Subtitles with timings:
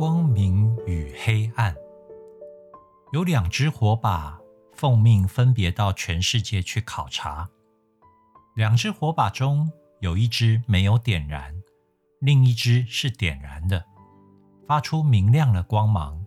[0.00, 1.76] 光明与黑暗。
[3.12, 4.40] 有两只火把
[4.72, 7.50] 奉命分别到全世界去考察，
[8.56, 9.70] 两只火把中
[10.00, 11.54] 有一只没有点燃，
[12.18, 13.84] 另一只是点燃的，
[14.66, 16.24] 发出明亮的光芒。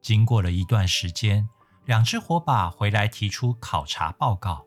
[0.00, 1.48] 经过了一段时间，
[1.86, 4.64] 两只火把回来提出考察报告。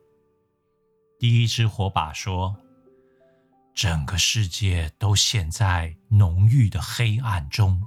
[1.18, 2.58] 第一只火把说，
[3.74, 7.82] 整个世界都陷在浓郁的黑暗中。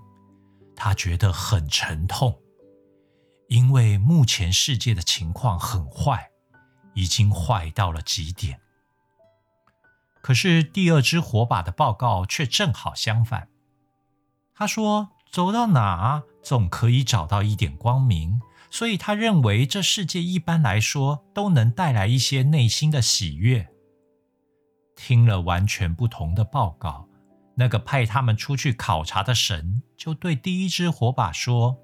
[0.77, 2.39] 他觉得很沉痛，
[3.49, 6.31] 因为目前世界的情况很坏，
[6.95, 8.61] 已经坏到了极点。”
[10.23, 13.49] 可是第二只火把的报告却正好相反。
[14.55, 18.41] 他说：“走到哪总可以找到一点光明，
[18.71, 23.69] 所以他认为这世界一般来说都能带来一些内心的喜悦。”
[24.97, 27.07] 听了完全不同的报告，
[27.57, 31.79] 那个派他们出去考察的神就对第一只火把说：“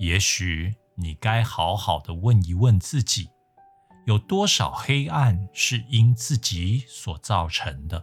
[0.00, 3.28] 也许你该好好的问一问自己。”
[4.06, 8.02] 有多少黑暗是因自己所造成的